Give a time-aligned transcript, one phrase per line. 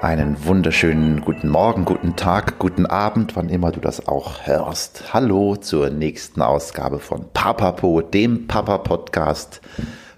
[0.00, 5.14] Einen wunderschönen guten Morgen, guten Tag, guten Abend, wann immer du das auch hörst.
[5.14, 9.60] Hallo zur nächsten Ausgabe von Papapo, dem Papa-Podcast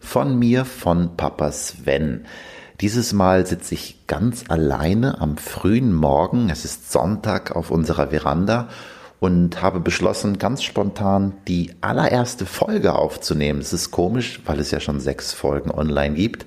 [0.01, 2.25] von mir, von Papa Sven.
[2.81, 6.49] Dieses Mal sitze ich ganz alleine am frühen Morgen.
[6.51, 8.69] Es ist Sonntag auf unserer Veranda
[9.21, 13.61] und habe beschlossen, ganz spontan die allererste Folge aufzunehmen.
[13.61, 16.47] Es ist komisch, weil es ja schon sechs Folgen online gibt.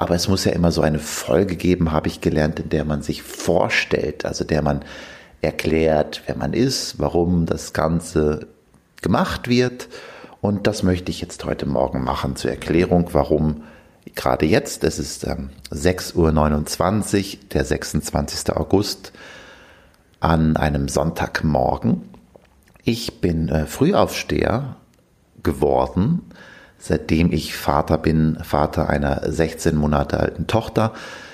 [0.00, 3.02] Aber es muss ja immer so eine Folge geben, habe ich gelernt, in der man
[3.02, 4.80] sich vorstellt, also der man
[5.42, 8.46] erklärt, wer man ist, warum das Ganze
[9.02, 9.88] gemacht wird.
[10.40, 13.64] Und das möchte ich jetzt heute Morgen machen zur Erklärung, warum
[14.14, 18.56] gerade jetzt, es ist ähm, 6.29 Uhr, der 26.
[18.56, 19.12] August,
[20.18, 22.08] an einem Sonntagmorgen.
[22.84, 24.76] Ich bin äh, Frühaufsteher
[25.42, 26.22] geworden,
[26.80, 30.92] seitdem ich Vater bin, Vater einer 16 Monate alten Tochter.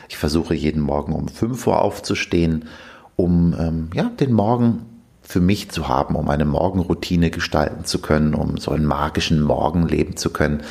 [0.08, 2.66] Ich versuche jeden Morgen um 5 Uhr aufzustehen,
[3.14, 4.84] um ähm, ja, den Morgen
[5.22, 9.88] für mich zu haben, um eine Morgenroutine gestalten zu können, um so einen magischen Morgen
[9.88, 10.62] leben zu können.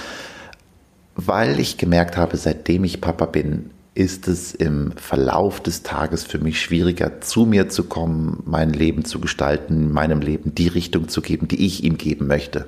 [1.16, 6.38] Weil ich gemerkt habe, seitdem ich Papa bin, ist es im Verlauf des Tages für
[6.38, 11.22] mich schwieriger, zu mir zu kommen, mein Leben zu gestalten, meinem Leben die Richtung zu
[11.22, 12.66] geben, die ich ihm geben möchte.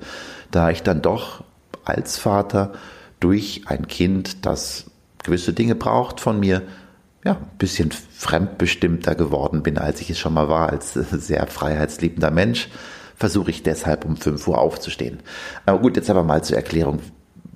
[0.51, 1.43] Da ich dann doch
[1.87, 2.73] als Vater
[3.19, 4.85] durch ein Kind, das
[5.23, 6.63] gewisse Dinge braucht von mir,
[7.23, 12.31] ja, ein bisschen fremdbestimmter geworden bin, als ich es schon mal war, als sehr freiheitsliebender
[12.31, 12.69] Mensch,
[13.15, 15.19] versuche ich deshalb um 5 Uhr aufzustehen.
[15.65, 16.99] Aber gut, jetzt aber mal zur Erklärung,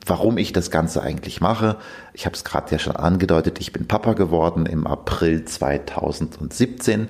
[0.05, 1.77] warum ich das Ganze eigentlich mache.
[2.13, 7.09] Ich habe es gerade ja schon angedeutet, ich bin Papa geworden im April 2017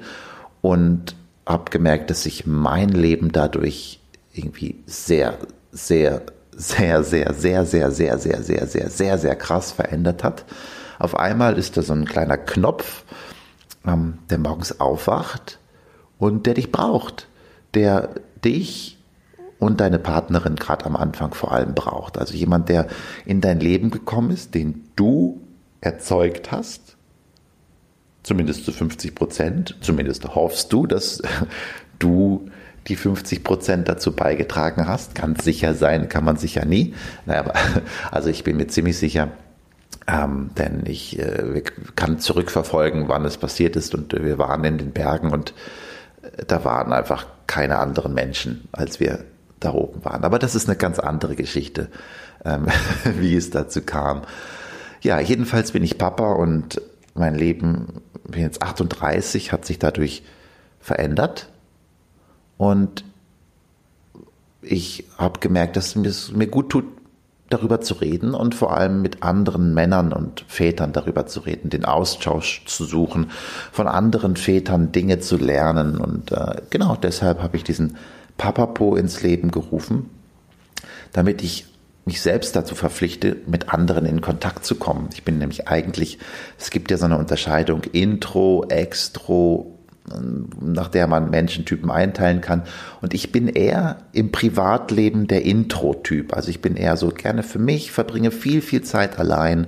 [0.61, 3.99] und habe gemerkt, dass sich mein Leben dadurch
[4.33, 5.37] irgendwie sehr,
[5.71, 10.45] sehr sehr, sehr, sehr, sehr, sehr, sehr, sehr, sehr, sehr, sehr krass verändert hat.
[10.99, 13.03] Auf einmal ist da so ein kleiner Knopf,
[13.85, 15.59] ähm, der morgens aufwacht
[16.17, 17.27] und der dich braucht,
[17.73, 18.09] der
[18.43, 18.97] dich
[19.59, 22.17] und deine Partnerin gerade am Anfang vor allem braucht.
[22.17, 22.87] Also jemand, der
[23.25, 25.39] in dein Leben gekommen ist, den du
[25.81, 26.97] erzeugt hast,
[28.23, 31.21] zumindest zu 50 Prozent, zumindest hoffst du, dass
[31.99, 32.49] du
[32.87, 35.15] die 50 Prozent dazu beigetragen hast.
[35.15, 36.95] Ganz sicher sein kann man sicher nie.
[37.25, 37.53] Naja, aber,
[38.11, 39.29] also ich bin mir ziemlich sicher,
[40.07, 41.63] ähm, denn ich äh,
[41.95, 45.53] kann zurückverfolgen, wann es passiert ist und wir waren in den Bergen und
[46.21, 49.25] äh, da waren einfach keine anderen Menschen, als wir
[49.59, 50.23] da oben waren.
[50.23, 51.89] Aber das ist eine ganz andere Geschichte,
[52.43, 52.67] ähm,
[53.19, 54.23] wie es dazu kam.
[55.01, 56.81] Ja, jedenfalls bin ich Papa und
[57.13, 60.23] mein Leben, bin jetzt 38, hat sich dadurch
[60.79, 61.50] verändert.
[62.61, 63.03] Und
[64.61, 66.85] ich habe gemerkt, dass es mir gut tut,
[67.49, 71.85] darüber zu reden und vor allem mit anderen Männern und Vätern darüber zu reden, den
[71.85, 73.31] Austausch zu suchen,
[73.71, 75.97] von anderen Vätern Dinge zu lernen.
[75.97, 77.97] Und äh, genau deshalb habe ich diesen
[78.37, 80.11] Papapo ins Leben gerufen,
[81.13, 81.65] damit ich
[82.05, 85.09] mich selbst dazu verpflichte, mit anderen in Kontakt zu kommen.
[85.13, 86.19] Ich bin nämlich eigentlich,
[86.59, 89.79] es gibt ja so eine Unterscheidung Intro, Extro,
[90.59, 92.63] nach der man Menschentypen einteilen kann.
[93.01, 96.35] Und ich bin eher im Privatleben der Intro-Typ.
[96.35, 99.67] Also ich bin eher so gerne für mich, verbringe viel, viel Zeit allein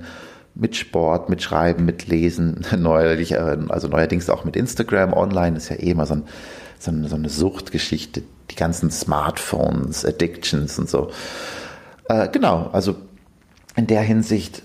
[0.54, 5.68] mit Sport, mit Schreiben, mit Lesen, neuerlich, äh, also neuerdings auch mit Instagram online, ist
[5.68, 6.22] ja eh immer so, ein,
[6.78, 11.10] so, eine, so eine Suchtgeschichte, die ganzen Smartphones, Addictions und so.
[12.08, 12.96] Äh, genau, also
[13.76, 14.62] in der Hinsicht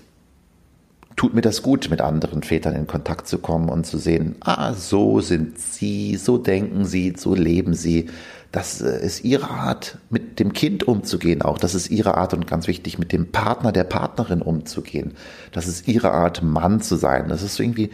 [1.20, 4.72] tut mir das gut, mit anderen Vätern in Kontakt zu kommen und zu sehen, ah,
[4.72, 8.06] so sind sie, so denken sie, so leben sie.
[8.52, 11.58] Das äh, ist ihre Art, mit dem Kind umzugehen auch.
[11.58, 15.12] Das ist ihre Art und ganz wichtig, mit dem Partner, der Partnerin umzugehen.
[15.52, 17.28] Das ist ihre Art, Mann zu sein.
[17.28, 17.90] Das ist irgendwie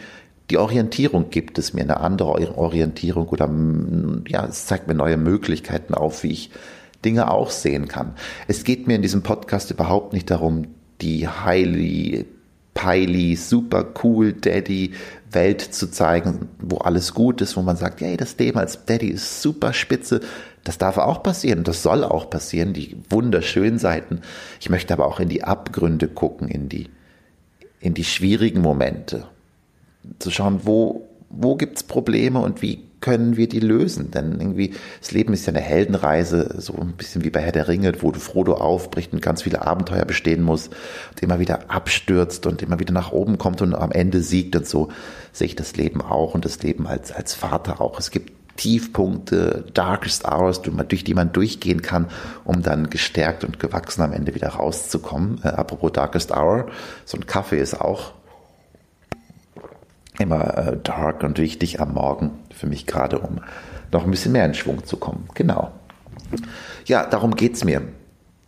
[0.49, 3.49] die Orientierung gibt es mir, eine andere Orientierung oder
[4.29, 6.49] ja, es zeigt mir neue Möglichkeiten auf, wie ich
[7.03, 8.13] Dinge auch sehen kann.
[8.47, 10.67] Es geht mir in diesem Podcast überhaupt nicht darum,
[11.01, 12.25] die highly
[12.77, 14.93] Piley, super cool Daddy
[15.31, 19.09] Welt zu zeigen, wo alles gut ist, wo man sagt, hey, das Leben als Daddy
[19.09, 20.21] ist super spitze.
[20.63, 24.21] Das darf auch passieren, das soll auch passieren, die wunderschönen Seiten.
[24.59, 26.87] Ich möchte aber auch in die Abgründe gucken, in die,
[27.79, 29.27] in die schwierigen Momente.
[30.19, 34.11] Zu schauen, wo, wo gibt's Probleme und wie können wir die lösen?
[34.11, 37.67] Denn irgendwie, das Leben ist ja eine Heldenreise, so ein bisschen wie bei Herr der
[37.67, 42.45] Ringe, wo du Frodo aufbricht und ganz viele Abenteuer bestehen muss und immer wieder abstürzt
[42.45, 44.89] und immer wieder nach oben kommt und am Ende siegt und so
[45.31, 47.99] sehe ich das Leben auch und das Leben als, als Vater auch.
[47.99, 52.07] Es gibt Tiefpunkte, Darkest Hours, durch die man durchgehen kann,
[52.43, 55.39] um dann gestärkt und gewachsen am Ende wieder rauszukommen.
[55.43, 56.67] Äh, apropos Darkest Hour,
[57.05, 58.13] so ein Kaffee ist auch
[60.19, 63.39] immer äh, dark und wichtig am Morgen für mich gerade, um
[63.91, 65.27] noch ein bisschen mehr in Schwung zu kommen.
[65.33, 65.71] Genau.
[66.85, 67.81] Ja, darum geht es mir,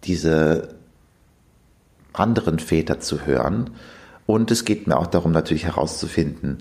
[0.03, 0.75] diese
[2.13, 3.71] anderen Väter zu hören.
[4.25, 6.59] Und es geht mir auch darum, natürlich herauszufinden,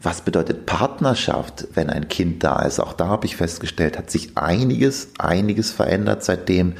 [0.00, 2.78] was bedeutet Partnerschaft, wenn ein Kind da ist.
[2.78, 6.74] Auch da habe ich festgestellt, hat sich einiges, einiges verändert, seitdem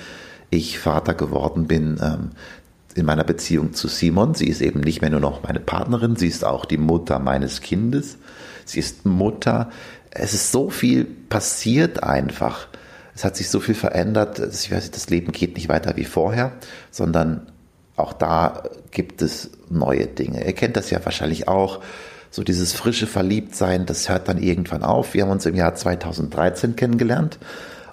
[0.51, 1.99] ich Vater geworden bin.
[2.95, 4.35] In meiner Beziehung zu Simon.
[4.35, 7.61] Sie ist eben nicht mehr nur noch meine Partnerin, sie ist auch die Mutter meines
[7.61, 8.19] Kindes.
[8.65, 9.71] Sie ist Mutter.
[10.11, 12.69] Es ist so viel passiert einfach.
[13.15, 14.39] Es hat sich so viel verändert.
[14.39, 16.53] Ich weiß nicht, das Leben geht nicht weiter wie vorher,
[16.91, 17.47] sondern
[17.97, 20.45] auch da gibt es neue Dinge.
[20.45, 21.81] Ihr kennt das ja wahrscheinlich auch.
[22.31, 25.15] So dieses frische Verliebtsein, das hört dann irgendwann auf.
[25.15, 27.39] Wir haben uns im Jahr 2013 kennengelernt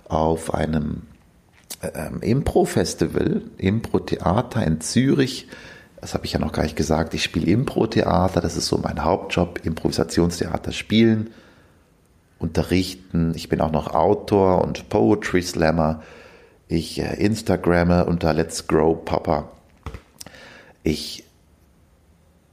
[0.08, 1.04] auf einem
[1.82, 5.48] ähm, Impro-Festival, Impro-Theater in Zürich.
[6.00, 7.14] Das habe ich ja noch gar nicht gesagt.
[7.14, 9.60] Ich spiele Impro-Theater, das ist so mein Hauptjob.
[9.64, 11.32] Improvisationstheater spielen,
[12.40, 13.34] unterrichten.
[13.36, 16.02] Ich bin auch noch Autor und Poetry Slammer.
[16.68, 19.50] Ich äh, Instagramme unter Let's Grow Papa.
[20.84, 21.24] Ich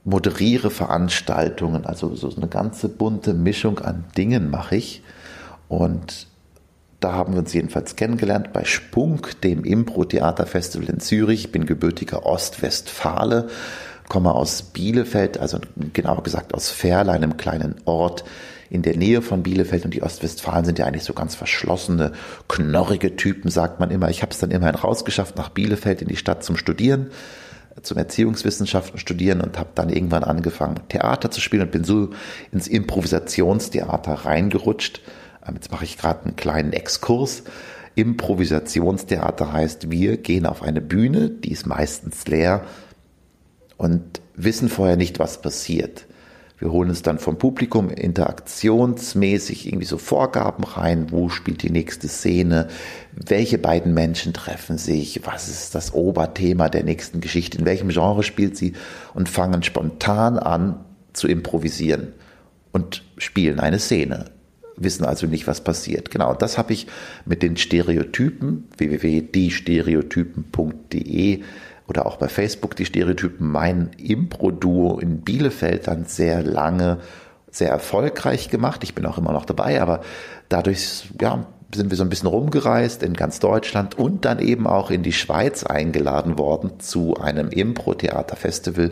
[0.03, 5.03] moderiere Veranstaltungen, also so eine ganze bunte Mischung an Dingen mache ich.
[5.67, 6.28] Und
[6.99, 11.45] da haben wir uns jedenfalls kennengelernt bei Spunk, dem Impro-Theaterfestival in Zürich.
[11.45, 13.47] Ich bin gebürtiger Ostwestfale,
[14.09, 15.59] komme aus Bielefeld, also
[15.93, 18.25] genauer gesagt aus Ferl, einem kleinen Ort
[18.69, 19.85] in der Nähe von Bielefeld.
[19.85, 22.11] Und die Ostwestfalen sind ja eigentlich so ganz verschlossene,
[22.49, 24.09] knorrige Typen, sagt man immer.
[24.09, 27.11] Ich habe es dann immerhin rausgeschafft nach Bielefeld in die Stadt zum Studieren
[27.81, 32.09] zum Erziehungswissenschaften studieren und habe dann irgendwann angefangen, Theater zu spielen und bin so
[32.51, 34.99] ins Improvisationstheater reingerutscht
[35.55, 37.43] jetzt mache ich gerade einen kleinen Exkurs.
[37.95, 42.63] Improvisationstheater heißt, wir gehen auf eine Bühne, die ist meistens leer
[43.77, 46.05] und wissen vorher nicht, was passiert.
[46.59, 52.09] Wir holen uns dann vom Publikum interaktionsmäßig irgendwie so Vorgaben rein, wo spielt die nächste
[52.09, 52.67] Szene,
[53.13, 58.23] welche beiden Menschen treffen sich, was ist das Oberthema der nächsten Geschichte, in welchem Genre
[58.23, 58.73] spielt sie?
[59.13, 62.09] Und fangen spontan an zu improvisieren
[62.73, 64.25] und spielen eine Szene
[64.79, 66.11] wissen also nicht, was passiert.
[66.11, 66.87] Genau, das habe ich
[67.25, 71.43] mit den Stereotypen, www.diestereotypen.de
[71.87, 76.99] oder auch bei Facebook die Stereotypen, mein Impro-Duo in Bielefeld dann sehr lange,
[77.49, 78.83] sehr erfolgreich gemacht.
[78.83, 80.01] Ich bin auch immer noch dabei, aber
[80.49, 84.91] dadurch, ja, sind wir so ein bisschen rumgereist in ganz Deutschland und dann eben auch
[84.91, 88.91] in die Schweiz eingeladen worden zu einem Impro-Theater-Festival.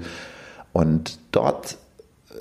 [0.73, 1.77] Und dort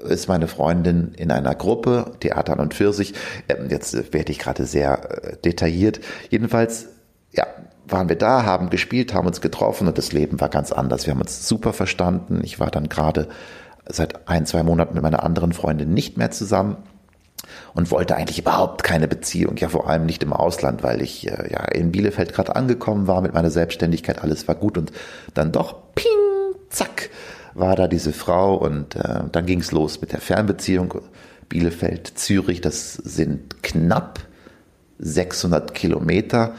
[0.04, 3.14] ist meine Freundin in einer Gruppe, Theater und Pfirsich.
[3.48, 6.00] Ähm, jetzt werde ich gerade sehr äh, detailliert.
[6.30, 6.88] Jedenfalls,
[7.32, 7.46] ja,
[7.88, 11.06] waren wir da, haben gespielt, haben uns getroffen und das Leben war ganz anders.
[11.06, 12.40] Wir haben uns super verstanden.
[12.42, 13.28] Ich war dann gerade
[13.88, 16.78] seit ein, zwei Monaten mit meiner anderen Freundin nicht mehr zusammen
[17.74, 21.52] und wollte eigentlich überhaupt keine Beziehung, ja vor allem nicht im Ausland, weil ich äh,
[21.52, 24.92] ja in Bielefeld gerade angekommen war mit meiner Selbstständigkeit, alles war gut und
[25.34, 26.10] dann doch ping,
[26.70, 27.10] zack,
[27.56, 30.94] war da diese Frau und äh, dann ging es los mit der Fernbeziehung.
[31.48, 34.20] Bielefeld, Zürich, das sind knapp
[34.98, 36.54] 600 Kilometer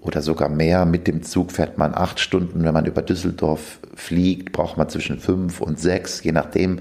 [0.00, 0.86] oder sogar mehr.
[0.86, 2.64] Mit dem Zug fährt man acht Stunden.
[2.64, 6.80] Wenn man über Düsseldorf fliegt, braucht man zwischen fünf und sechs, je nachdem,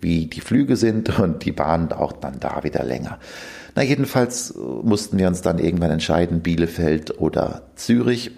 [0.00, 3.18] wie die Flüge sind und die Bahn auch dann da wieder länger.
[3.74, 8.30] Na, jedenfalls mussten wir uns dann irgendwann entscheiden, Bielefeld oder Zürich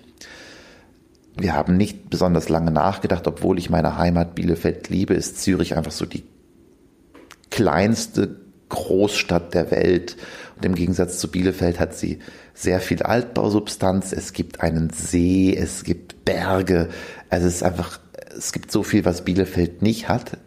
[1.37, 5.93] wir haben nicht besonders lange nachgedacht, obwohl ich meine Heimat Bielefeld liebe, ist Zürich einfach
[5.93, 6.25] so die
[7.51, 8.37] kleinste
[8.69, 10.17] Großstadt der Welt.
[10.57, 12.21] Und im Gegensatz zu Bielefeld hat sie
[12.55, 14.13] sehr viel Altbausubstanz.
[14.13, 16.89] Es gibt einen See, es gibt Berge.
[17.29, 18.01] Also es ist einfach,
[18.37, 20.39] es gibt so viel, was Bielefeld nicht hat.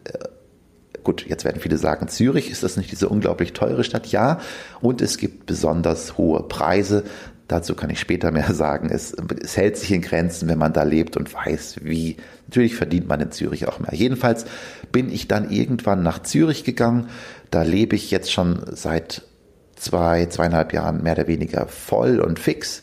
[1.03, 4.07] Gut, jetzt werden viele sagen, Zürich ist das nicht diese unglaublich teure Stadt?
[4.07, 4.39] Ja.
[4.81, 7.03] Und es gibt besonders hohe Preise.
[7.49, 8.89] Dazu kann ich später mehr sagen.
[8.89, 9.13] Es,
[9.43, 12.15] es, hält sich in Grenzen, wenn man da lebt und weiß, wie.
[12.47, 13.93] Natürlich verdient man in Zürich auch mehr.
[13.93, 14.45] Jedenfalls
[14.91, 17.09] bin ich dann irgendwann nach Zürich gegangen.
[17.51, 19.23] Da lebe ich jetzt schon seit
[19.75, 22.81] zwei, zweieinhalb Jahren mehr oder weniger voll und fix.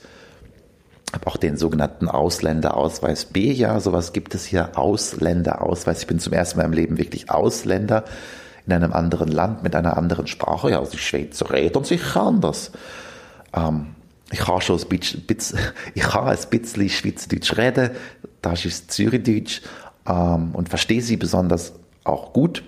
[1.13, 3.51] Habe auch den sogenannten Ausländerausweis B.
[3.51, 4.79] Ja, sowas gibt es hier.
[4.79, 6.01] Ausländerausweis.
[6.01, 8.05] Ich bin zum ersten Mal im Leben wirklich Ausländer
[8.67, 10.71] in einem anderen Land mit einer anderen Sprache.
[10.71, 12.71] Ja, also die Schweizer reden sicher anders.
[13.53, 13.96] Ähm,
[14.31, 15.25] ich kann schon ein bisschen,
[15.95, 17.91] ich kann ein bisschen Schweizerdeutsch reden,
[18.43, 19.63] das ist Zürichdeutsch
[20.07, 21.73] ähm, und verstehe sie besonders
[22.05, 22.63] auch gut.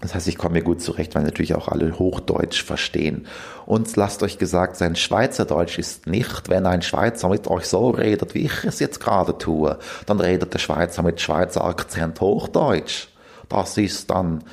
[0.00, 3.26] Das heißt, ich komme mir gut zurecht, weil natürlich auch alle Hochdeutsch verstehen.
[3.66, 8.34] Und lasst euch gesagt sein, Schweizerdeutsch ist nicht, wenn ein Schweizer mit euch so redet,
[8.34, 9.76] wie ich es jetzt gerade tue,
[10.06, 13.08] dann redet der Schweizer mit Schweizer Akzent Hochdeutsch.
[13.48, 14.44] Das ist dann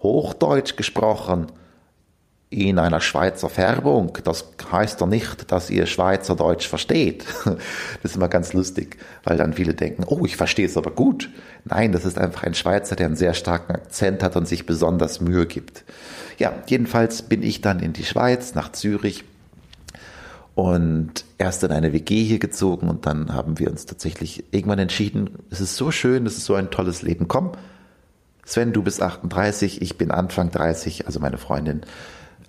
[0.00, 1.48] Hochdeutsch gesprochen
[2.52, 4.18] in einer Schweizer Färbung.
[4.24, 7.24] Das heißt doch nicht, dass ihr Schweizerdeutsch versteht.
[8.02, 11.30] Das ist immer ganz lustig, weil dann viele denken, oh, ich verstehe es aber gut.
[11.64, 15.20] Nein, das ist einfach ein Schweizer, der einen sehr starken Akzent hat und sich besonders
[15.20, 15.84] Mühe gibt.
[16.38, 19.24] Ja, jedenfalls bin ich dann in die Schweiz, nach Zürich
[20.54, 25.38] und erst in eine WG hier gezogen und dann haben wir uns tatsächlich irgendwann entschieden,
[25.50, 27.28] es ist so schön, es ist so ein tolles Leben.
[27.28, 27.52] Komm,
[28.44, 31.82] Sven, du bist 38, ich bin Anfang 30, also meine Freundin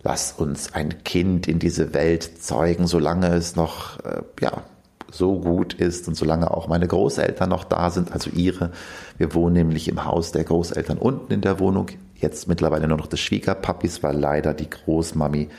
[0.04, 4.64] lass uns ein Kind in diese Welt zeugen, solange es noch, äh, ja,
[5.12, 8.72] so gut ist und solange auch meine Großeltern noch da sind, also ihre.
[9.18, 11.88] Wir wohnen nämlich im Haus der Großeltern unten in der Wohnung.
[12.16, 15.50] Jetzt mittlerweile nur noch des Schwiegerpapis, weil leider die Großmami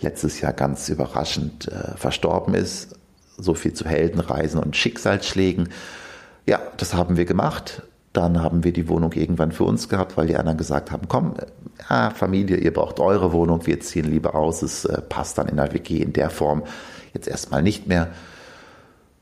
[0.00, 2.94] letztes Jahr ganz überraschend äh, verstorben ist.
[3.36, 5.70] So viel zu Heldenreisen und Schicksalsschlägen.
[6.46, 7.82] Ja, das haben wir gemacht.
[8.12, 11.34] Dann haben wir die Wohnung irgendwann für uns gehabt, weil die anderen gesagt haben, komm,
[11.88, 15.56] ja, Familie, ihr braucht eure Wohnung, wir ziehen lieber aus, es äh, passt dann in
[15.56, 16.64] der WG in der Form
[17.14, 18.08] jetzt erstmal nicht mehr.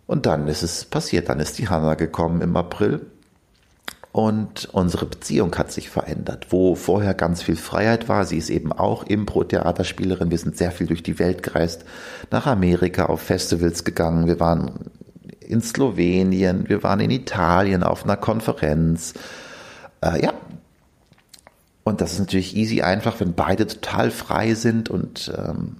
[0.06, 3.06] Und dann ist es passiert, dann ist die Hanna gekommen im April
[4.12, 6.46] und unsere Beziehung hat sich verändert.
[6.50, 10.86] Wo vorher ganz viel Freiheit war, sie ist eben auch Impro-Theaterspielerin, wir sind sehr viel
[10.86, 11.84] durch die Welt gereist,
[12.30, 14.90] nach Amerika auf Festivals gegangen, wir waren
[15.48, 19.14] in Slowenien, wir waren in Italien auf einer Konferenz.
[20.02, 20.34] Äh, ja.
[21.84, 25.76] Und das ist natürlich easy einfach, wenn beide total frei sind und ähm,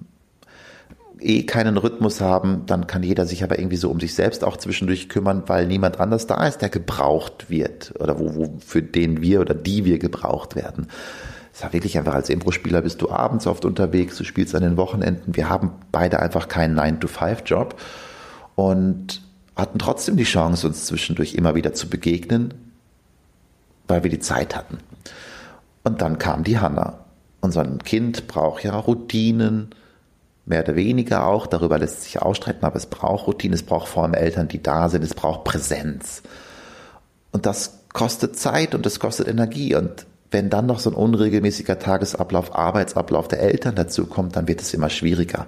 [1.19, 4.57] eh keinen Rhythmus haben, dann kann jeder sich aber irgendwie so um sich selbst auch
[4.57, 9.21] zwischendurch kümmern, weil niemand anders da ist, der gebraucht wird oder wo, wo für den
[9.21, 10.87] wir oder die wir gebraucht werden.
[11.53, 14.77] Es war wirklich einfach als Impro-Spieler bist du abends oft unterwegs, du spielst an den
[14.77, 15.35] Wochenenden.
[15.35, 17.75] Wir haben beide einfach keinen 9-to-5-Job
[18.55, 19.21] und
[19.59, 22.53] hatten trotzdem die Chance, uns zwischendurch immer wieder zu begegnen,
[23.87, 24.77] weil wir die Zeit hatten.
[25.83, 26.99] Und dann kam die Hanna.
[27.41, 29.69] Unser Kind braucht ja Routinen,
[30.45, 34.03] mehr oder weniger auch, darüber lässt sich ausstreiten, aber es braucht Routinen, es braucht vor
[34.03, 36.23] allem Eltern, die da sind, es braucht Präsenz.
[37.31, 39.75] Und das kostet Zeit und das kostet Energie.
[39.75, 44.61] Und wenn dann noch so ein unregelmäßiger Tagesablauf, Arbeitsablauf der Eltern dazu kommt, dann wird
[44.61, 45.47] es immer schwieriger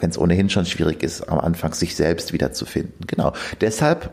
[0.00, 3.06] wenn es ohnehin schon schwierig ist, am Anfang sich selbst wiederzufinden.
[3.06, 3.32] Genau.
[3.60, 4.10] Deshalb,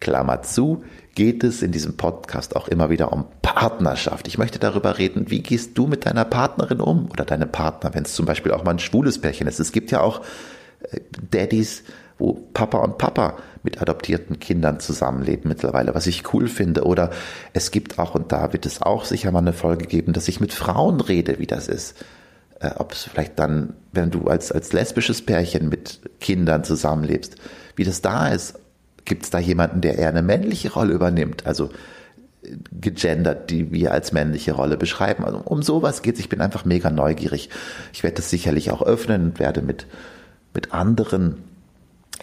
[0.00, 0.84] Klammer zu,
[1.14, 4.28] geht es in diesem Podcast auch immer wieder um Partnerschaft.
[4.28, 8.04] Ich möchte darüber reden, wie gehst du mit deiner Partnerin um oder deinem Partner, wenn
[8.04, 9.58] es zum Beispiel auch mal ein schwules Pärchen ist.
[9.58, 10.20] Es gibt ja auch
[10.90, 11.00] äh,
[11.30, 11.84] Daddys,
[12.18, 16.84] wo Papa und Papa mit adoptierten Kindern zusammenleben mittlerweile, was ich cool finde.
[16.84, 17.10] Oder
[17.52, 20.40] es gibt auch, und da wird es auch sicher mal eine Folge geben, dass ich
[20.40, 21.96] mit Frauen rede, wie das ist
[22.60, 27.36] äh, ob es vielleicht dann, wenn du als, als lesbisches Pärchen mit Kindern zusammenlebst,
[27.76, 28.58] wie das da ist.
[29.04, 31.46] Gibt es da jemanden, der eher eine männliche Rolle übernimmt?
[31.46, 31.70] Also
[32.72, 35.24] gegendert, die wir als männliche Rolle beschreiben.
[35.24, 36.20] Also um sowas geht es.
[36.20, 37.50] Ich bin einfach mega neugierig.
[37.92, 39.86] Ich werde das sicherlich auch öffnen und werde mit,
[40.54, 41.44] mit anderen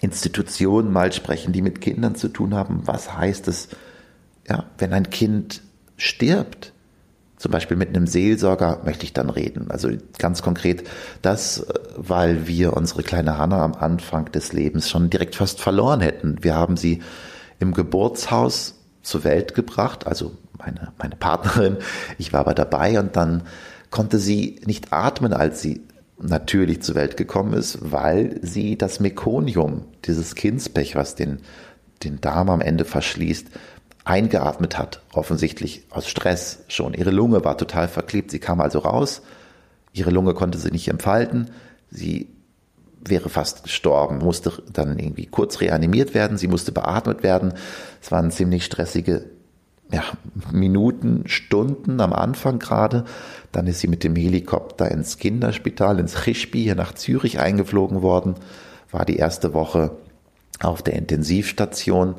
[0.00, 2.82] Institutionen mal sprechen, die mit Kindern zu tun haben.
[2.84, 3.68] Was heißt es,
[4.48, 5.62] ja, wenn ein Kind
[5.96, 6.72] stirbt?
[7.36, 9.70] Zum Beispiel mit einem Seelsorger möchte ich dann reden.
[9.70, 10.84] Also ganz konkret
[11.20, 16.38] das, weil wir unsere kleine Hanna am Anfang des Lebens schon direkt fast verloren hätten.
[16.42, 17.02] Wir haben sie
[17.58, 21.76] im Geburtshaus zur Welt gebracht, also meine, meine Partnerin.
[22.18, 23.42] Ich war aber dabei und dann
[23.90, 25.82] konnte sie nicht atmen, als sie
[26.18, 31.38] natürlich zur Welt gekommen ist, weil sie das Mekonium, dieses Kindspech, was den,
[32.02, 33.48] den Darm am Ende verschließt,
[34.04, 36.94] eingeatmet hat, offensichtlich aus Stress schon.
[36.94, 39.22] Ihre Lunge war total verklebt, sie kam also raus,
[39.92, 41.50] ihre Lunge konnte sie nicht entfalten,
[41.90, 42.28] sie
[43.06, 47.54] wäre fast gestorben, musste dann irgendwie kurz reanimiert werden, sie musste beatmet werden.
[48.00, 49.26] Es waren ziemlich stressige
[49.92, 50.02] ja,
[50.52, 53.04] Minuten, Stunden am Anfang gerade.
[53.52, 58.34] Dann ist sie mit dem Helikopter ins Kinderspital, ins Chischbi hier nach Zürich eingeflogen worden,
[58.90, 59.90] war die erste Woche
[60.60, 62.14] auf der Intensivstation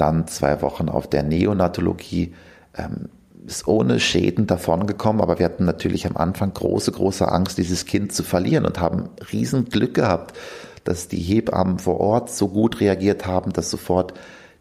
[0.00, 2.34] dann zwei Wochen auf der Neonatologie,
[2.76, 3.08] ähm,
[3.46, 8.12] ist ohne Schäden davongekommen, aber wir hatten natürlich am Anfang große, große Angst, dieses Kind
[8.12, 10.36] zu verlieren und haben riesen Glück gehabt,
[10.84, 14.14] dass die Hebammen vor Ort so gut reagiert haben, dass sofort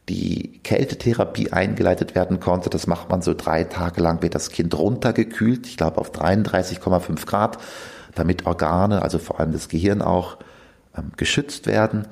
[0.08, 2.70] die Kältetherapie eingeleitet werden konnte.
[2.70, 7.26] Das macht man so drei Tage lang, wird das Kind runtergekühlt, ich glaube auf 33,5
[7.26, 7.60] Grad,
[8.16, 10.38] damit Organe, also vor allem das Gehirn auch,
[10.98, 12.08] ähm, geschützt werden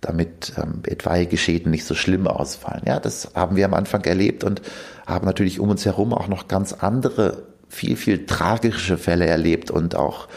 [0.00, 2.82] damit ähm, etwaige Schäden nicht so schlimm ausfallen.
[2.86, 4.62] Ja, das haben wir am Anfang erlebt und
[5.06, 9.94] haben natürlich um uns herum auch noch ganz andere, viel, viel tragische Fälle erlebt und
[9.94, 10.28] auch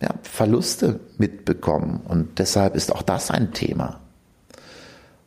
[0.00, 2.00] ja, Verluste mitbekommen.
[2.06, 4.00] Und deshalb ist auch das ein Thema,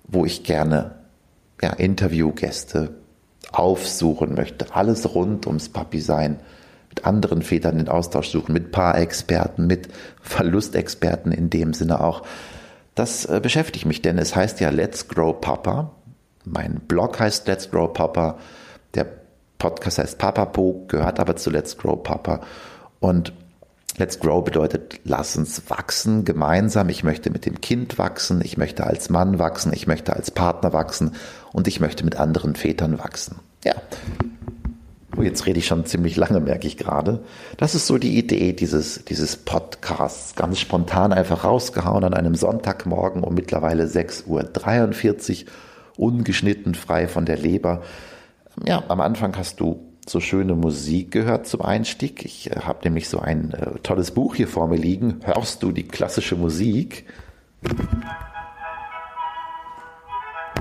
[0.07, 0.95] wo ich gerne
[1.61, 2.95] ja, Interviewgäste
[3.51, 4.73] aufsuchen möchte.
[4.73, 6.39] Alles rund ums Papi sein
[6.89, 9.87] mit anderen Vätern den Austausch suchen, mit Paarexperten, mit
[10.21, 12.23] Verlustexperten in dem Sinne auch.
[12.95, 15.91] Das äh, beschäftigt mich, denn es heißt ja Let's Grow Papa.
[16.45, 18.37] Mein Blog heißt Let's Grow Papa.
[18.95, 19.07] Der
[19.57, 22.41] Podcast heißt Papapo, gehört aber zu Let's Grow Papa.
[22.99, 23.33] Und
[23.97, 26.89] Let's Grow bedeutet, lass uns wachsen gemeinsam.
[26.89, 30.73] Ich möchte mit dem Kind wachsen, ich möchte als Mann wachsen, ich möchte als Partner
[30.73, 31.15] wachsen
[31.51, 33.39] und ich möchte mit anderen Vätern wachsen.
[33.65, 33.75] Ja.
[35.17, 37.23] Oh, jetzt rede ich schon ziemlich lange, merke ich gerade.
[37.57, 40.35] Das ist so die Idee dieses, dieses Podcasts.
[40.35, 45.51] Ganz spontan einfach rausgehauen an einem Sonntagmorgen um mittlerweile 6.43 Uhr,
[45.97, 47.81] ungeschnitten, frei von der Leber.
[48.65, 52.25] Ja, am Anfang hast du so schöne Musik gehört zum Einstieg.
[52.25, 55.19] Ich äh, habe nämlich so ein äh, tolles Buch hier vor mir liegen.
[55.23, 57.05] Hörst du die klassische Musik?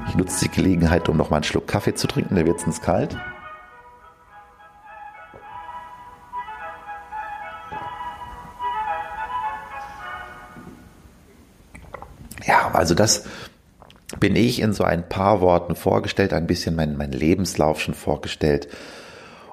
[0.09, 2.83] Ich nutze die Gelegenheit, um noch mal einen Schluck Kaffee zu trinken, der wird sonst
[2.83, 3.17] kalt.
[12.91, 13.25] Also das
[14.19, 18.67] bin ich in so ein paar Worten vorgestellt, ein bisschen meinen mein Lebenslauf schon vorgestellt.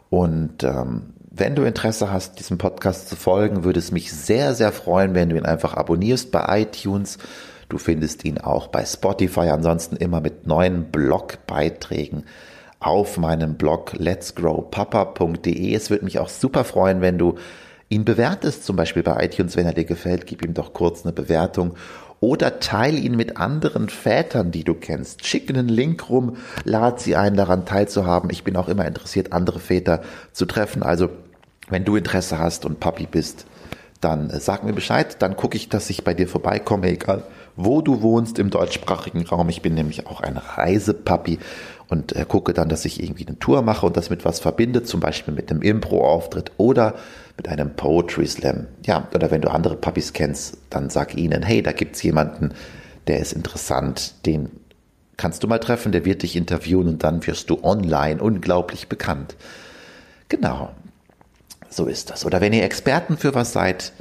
[0.10, 4.72] Und ähm, wenn du Interesse hast, diesem Podcast zu folgen, würde es mich sehr, sehr
[4.72, 7.20] freuen, wenn du ihn einfach abonnierst bei iTunes.
[7.70, 12.24] Du findest ihn auch bei Spotify, ansonsten immer mit neuen Blogbeiträgen
[12.80, 15.76] auf meinem Blog letsgrowpapa.de.
[15.76, 17.36] Es würde mich auch super freuen, wenn du
[17.90, 21.14] ihn bewertest, zum Beispiel bei iTunes, wenn er dir gefällt, gib ihm doch kurz eine
[21.14, 21.76] Bewertung
[22.20, 25.26] oder teile ihn mit anderen Vätern, die du kennst.
[25.26, 28.30] Schick einen Link rum, lad sie ein, daran teilzuhaben.
[28.30, 30.84] Ich bin auch immer interessiert, andere Väter zu treffen.
[30.84, 31.10] Also,
[31.70, 33.46] wenn du Interesse hast und Papi bist,
[34.02, 37.24] dann äh, sag mir Bescheid, dann gucke ich, dass ich bei dir vorbeikomme, egal
[37.58, 39.50] wo du wohnst im deutschsprachigen Raum.
[39.50, 41.40] Ich bin nämlich auch ein Reisepapi
[41.90, 44.84] und äh, gucke dann, dass ich irgendwie eine Tour mache und das mit was verbinde,
[44.84, 46.94] zum Beispiel mit einem Impro-Auftritt oder
[47.38, 48.68] mit einem Poetry Slam.
[48.86, 52.54] Ja, oder wenn du andere Puppies kennst, dann sag ihnen, hey, da gibt's jemanden,
[53.08, 54.50] der ist interessant, den
[55.16, 59.36] kannst du mal treffen, der wird dich interviewen und dann wirst du online unglaublich bekannt.
[60.30, 60.72] Genau,
[61.70, 62.26] so ist das.
[62.26, 63.94] Oder wenn ihr Experten für was seid,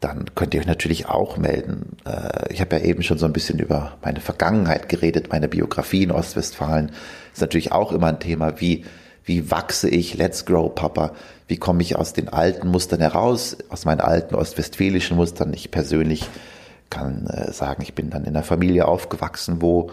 [0.00, 1.96] dann könnt ihr euch natürlich auch melden.
[2.04, 6.02] Äh, ich habe ja eben schon so ein bisschen über meine Vergangenheit geredet, meine Biografie
[6.02, 6.92] in Ostwestfalen.
[7.32, 8.84] Ist natürlich auch immer ein Thema, wie,
[9.24, 11.12] wie wachse ich, let's grow, Papa,
[11.46, 15.52] wie komme ich aus den alten Mustern heraus, aus meinen alten ostwestfälischen Mustern.
[15.52, 16.28] Ich persönlich
[16.90, 19.90] kann äh, sagen, ich bin dann in einer Familie aufgewachsen, wo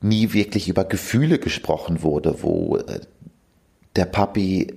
[0.00, 3.00] nie wirklich über Gefühle gesprochen wurde, wo äh,
[3.96, 4.74] der Papi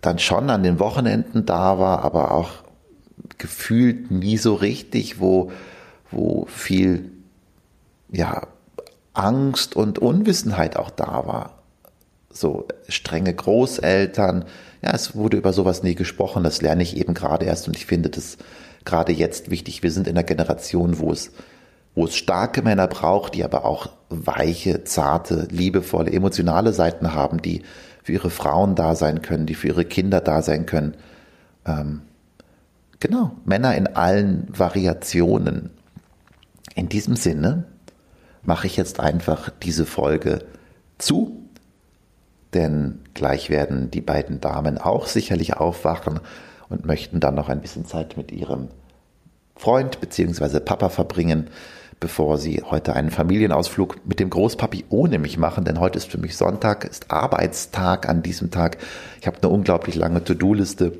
[0.00, 2.50] dann schon an den Wochenenden da war, aber auch
[3.38, 5.50] gefühlt nie so richtig, wo,
[6.10, 7.10] wo viel
[8.10, 8.46] ja,
[9.12, 11.63] Angst und Unwissenheit auch da war.
[12.36, 14.44] So strenge Großeltern,
[14.82, 17.86] ja, es wurde über sowas nie gesprochen, das lerne ich eben gerade erst und ich
[17.86, 18.36] finde das
[18.84, 19.82] gerade jetzt wichtig.
[19.82, 21.30] Wir sind in einer Generation, wo es,
[21.94, 27.62] wo es starke Männer braucht, die aber auch weiche, zarte, liebevolle, emotionale Seiten haben, die
[28.02, 30.96] für ihre Frauen da sein können, die für ihre Kinder da sein können.
[31.64, 32.02] Ähm,
[33.04, 35.68] Genau, Männer in allen Variationen.
[36.74, 37.64] In diesem Sinne
[38.44, 40.46] mache ich jetzt einfach diese Folge
[40.96, 41.43] zu,
[42.54, 46.20] denn gleich werden die beiden Damen auch sicherlich aufwachen
[46.68, 48.68] und möchten dann noch ein bisschen Zeit mit ihrem
[49.56, 50.60] Freund bzw.
[50.60, 51.48] Papa verbringen,
[52.00, 56.18] bevor sie heute einen Familienausflug mit dem Großpapi ohne mich machen, denn heute ist für
[56.18, 58.78] mich Sonntag, ist Arbeitstag an diesem Tag.
[59.20, 60.92] Ich habe eine unglaublich lange To-Do-Liste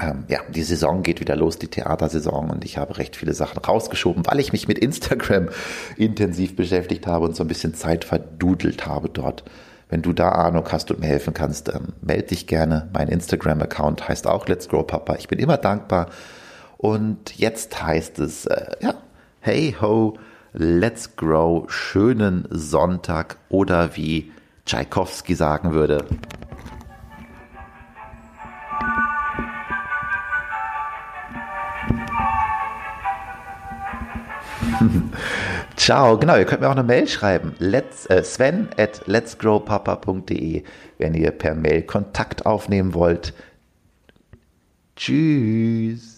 [0.00, 3.58] ähm, ja, die Saison geht wieder los, die Theatersaison und ich habe recht viele Sachen
[3.58, 5.48] rausgeschoben, weil ich mich mit Instagram
[5.96, 9.42] intensiv beschäftigt habe und so ein bisschen Zeit verdudelt habe dort.
[9.88, 12.88] Wenn du da Ahnung hast und mir helfen kannst, ähm, melde dich gerne.
[12.92, 15.16] Mein Instagram-Account heißt auch Let's Grow Papa.
[15.16, 16.08] Ich bin immer dankbar.
[16.76, 18.94] Und jetzt heißt es, äh, ja,
[19.40, 20.18] hey ho,
[20.52, 24.30] let's grow, schönen Sonntag oder wie
[24.66, 26.04] Tchaikovsky sagen würde,
[35.88, 37.54] Ciao, genau, ihr könnt mir auch eine Mail schreiben.
[37.58, 40.62] Let's, äh, Sven at letsgrowpapa.de,
[40.98, 43.32] wenn ihr per Mail Kontakt aufnehmen wollt.
[44.96, 46.17] Tschüss.